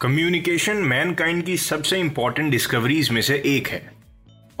[0.00, 3.92] Communication mankind की सबसे important discoveries में से एक है।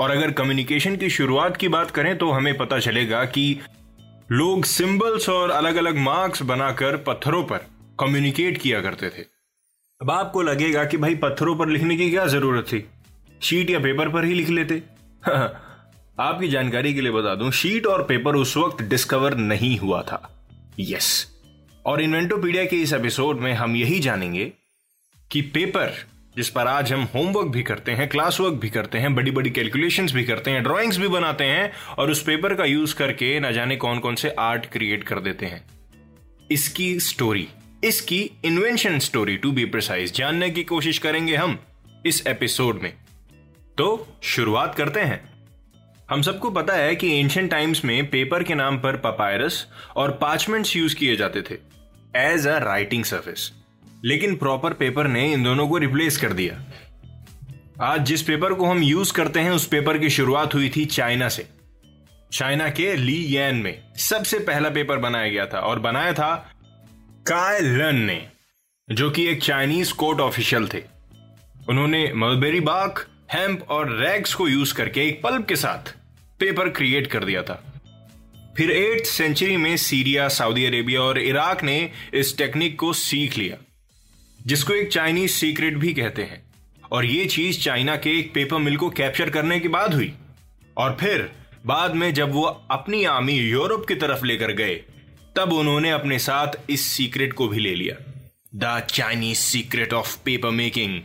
[0.00, 3.60] और अगर कम्युनिकेशन की शुरुआत की बात करें तो हमें पता चलेगा कि
[4.32, 7.58] लोग सिंबल्स और अलग अलग मार्क्स बनाकर पत्थरों पर
[8.00, 9.22] कम्युनिकेट किया करते थे।
[10.02, 12.88] अब आपको लगेगा कि भाई, पत्थरों पर लिखने की क्या ज़रूरत थी?
[13.42, 14.82] शीट या पेपर पर ही लिख लेते।
[16.20, 20.46] आपकी जानकारी के लिए बता दूँ शीट और पेपर उस वक्त डिस्कवर नहीं हुआ था।
[20.80, 21.36] यस
[21.86, 24.52] और इन्वेंटोपीडिया के इस एपिसोड में हम यही जानेंगे
[25.30, 25.92] कि पेपर
[26.36, 29.50] जिस पर आज हम होमवर्क भी करते हैं क्लास वर्क भी करते हैं बड़ी बड़ी
[29.50, 33.50] कैलकुलेशंस भी करते हैं ड्राइंग्स भी बनाते हैं और उस पेपर का यूज़ करके ना
[33.50, 35.64] जाने कौन कौन से आर्ट क्रिएट कर देते हैं।
[36.50, 37.48] इसकी स्टोरी
[37.84, 41.58] इसकी invention story to be precise जानने की कोशिश करेंगे हम
[42.06, 42.92] इस एपिसोड में।
[43.78, 45.20] तो शुरुआत करते हैं।
[46.10, 50.76] हम सबको पता है कि एंशियंट टाइम्स में पेपर के नाम पर पपायरस और पार्चमेंट्स
[50.76, 51.54] यूज़ किए जाते थे
[52.16, 53.65] एज अ राइटिंग सर्विस
[54.04, 56.64] लेकिन प्रॉपर पेपर ने इन दोनों को रिप्लेस कर दिया।
[57.82, 61.28] आज जिस पेपर को हम यूज़ करते हैं, उस पेपर की शुरुआत हुई थी चाइना
[61.28, 61.48] से।
[62.32, 66.52] चाइना के ली यैन में सबसे पहला पेपर बनाया गया था और बनाया था
[67.28, 68.26] काय लन ने,
[68.90, 70.82] जो कि एक चाइनीज़ कोर्ट ऑफिशियल थे।
[71.68, 75.96] उन्होंने मलबेरी बाग हेम्प और रैग्स को यूज़ करके एक पल्प के साथ
[76.38, 77.64] पेपर क्रिएट कर दिया था।
[78.56, 83.56] फिर एट सेंचुरी में सीरिया सऊदी अरेबिया और इराक ने इस टेक्निक को सीख लिया।
[84.46, 86.42] जिसको एक चाइनीज़ सीक्रेट भी कहते हैं।
[86.92, 90.12] और ये चीज़ चाइना के एक पेपर मिल को कैप्चर करने के बाद हुई।
[90.76, 91.32] और फिर,
[91.66, 94.82] बाद में जब वो अपनी आर्मी यूरोप की तरफ़ लेकर गए,
[95.36, 98.12] तब उन्होंने अपने साथ इस सीक्रेट को भी ले लिया।
[98.54, 101.00] The Chinese secret of paper making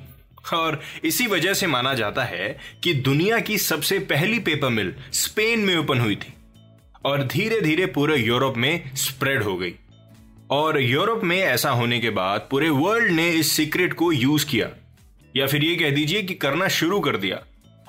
[0.53, 5.59] और इसी वजह से माना जाता है कि दुनिया की सबसे पहली पेपर मिल स्पेन
[5.59, 6.33] में ओपन हुई थी।
[7.05, 9.73] और धीरे धीरे पूरे यूरोप में स्प्रेड हो गई।
[10.51, 14.69] और यूरोप में ऐसा होने के बाद पूरे वर्ल्ड ने इस सीक्रेट को यूज़ किया।
[15.35, 17.39] या फिर ये कह दीजिए कि करना शुरू कर दिया।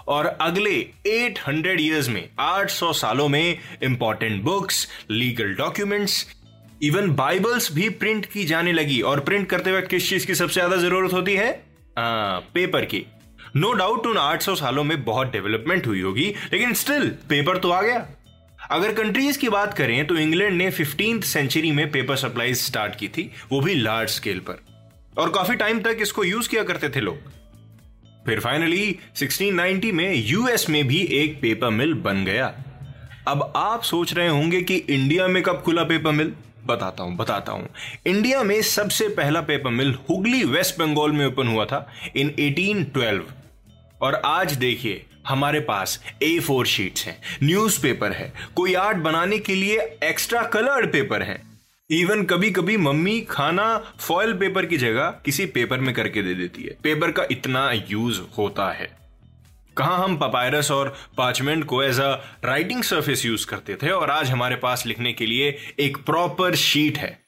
[0.09, 0.75] और अगले
[1.06, 6.27] 800 इयर्स में 800 सालों में important books legal documents
[6.83, 10.55] even bibles भी प्रिंट की जाने लगी। और प्रिंट करते वक्त किस चीज़ की सबसे
[10.55, 11.51] ज़्यादा ज़रूरत होती है?
[11.99, 13.05] आ, पेपर की।
[13.56, 17.83] नो डाउट उन 800 सालों में बहुत डेवलपमेंट हुई होगी लेकिन स्टिल पेपर तो आ
[17.83, 18.06] गया।
[18.72, 23.09] अगर कंट्रीज़ की बात करें तो इंग्लैंड ने फिफ्टींथ सेंचुरी में पेपर सप्लाई स्टार्ट की
[23.09, 24.62] थी, वो भी लार्ज स्केल पर।
[25.19, 27.19] और काफ़ी टाइम तक इसको यूज़ किया करते थे लोग।
[28.27, 32.47] फिर फाइनली 1690 में यूएस में भी एक पेपर मिल बन गया।
[33.28, 36.33] अब आप सोच रहे होंगे कि इंडिया में कब खुला पेपर मिल
[36.66, 37.69] बताता हूँ बताता हूँ।
[38.06, 43.41] इंडिया में सबसे पहला paper mill Hooghly West Bengal में ओपन हुआ था इन 1812
[44.03, 49.55] और आज देखिए, हमारे पास ए फोर शीट्स हैं न्यूज़पेपर है, कोई आर्ट बनाने के
[49.55, 51.43] लिए एक्स्ट्रा कलर्ड पेपर है।
[51.91, 56.63] इवन कभी कभी मम्मी खाना फॉयल पेपर की जगह किसी पेपर में करके दे देती
[56.63, 58.97] है। पेपर का इतना यूज़ होता है।
[59.77, 62.13] कहा हम पपायरस और पार्चमेंट को as a
[62.45, 66.99] writing surface use करते थे और आज हमारे पास लिखने के लिए एक प्रॉपर शीट
[66.99, 67.19] है।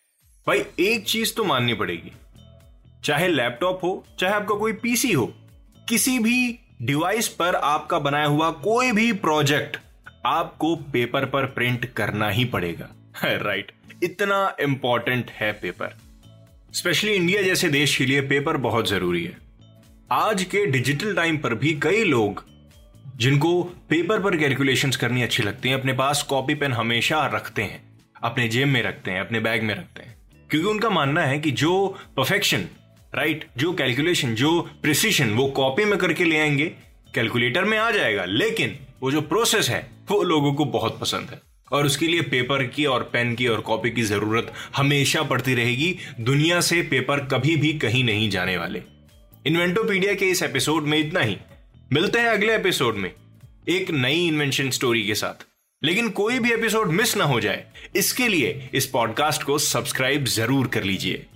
[0.47, 2.13] भाई, एक चीज़ तो माननी पड़ेगी।
[3.05, 5.35] चाहे लैपटॉप हो, चाहे आपका कोई पीसी हो,
[5.89, 9.77] किसी भी डिवाइस पर आपका बनाया हुआ कोई भी प्रोजेक्ट
[10.27, 12.89] आपको पेपर पर प्रिंट करना ही पड़ेगा।
[13.25, 14.05] Right right.
[14.05, 15.97] इतना इंपॉर्टेंट है पेपर।
[16.73, 19.37] स्पेशली इंडिया जैसे देश के लिए पेपर बहुत ज़रूरी है।
[20.13, 22.45] आज के डिजिटल टाइम पर भी कई लोग
[23.17, 27.99] जिनको पेपर पर कैलकुलेशंस करनी अच्छी लगती हैं, अपने पास कॉपी पेन हमेशा रखते हैं,
[28.23, 30.15] अपने जेब में रखते हैं, अपने बैग में रखते हैं।
[30.51, 32.67] क्योंकि उनका मानना है कि जो परफेक्शन
[33.15, 33.45] राइट?
[33.57, 36.67] जो कैलकुलेशन, जो प्रिसीशन वो कॉपी में करके ले आएँगे,
[37.15, 41.41] कैलकुलेटर में आ जाएगा। लेकिन वो जो प्रोसेस है, वो लोगों को बहुत पसंद है।
[41.73, 45.97] और उसके लिए पेपर की और पेन की और कॉपी की ज़रूरत हमेशा पड़ती रहेगी।
[46.21, 48.83] दुनिया से पेपर कभी भी कहीं नहीं जाने वाले।
[49.47, 51.37] इन्वेंटोपीडिया के इस एपिसोड में इतना ही।
[51.93, 53.13] मिलते हैं अगले एपिसोड में,
[53.69, 55.47] एक नई इन्वेंशन स्टोरी के साथ।
[55.85, 57.65] लेकिन कोई भी एपिसोड मिस ना हो जाए।
[57.97, 61.27] इसके लिए इस पॉडकास्ट को सब्सक्राइब ज़रूर कर लीजिए।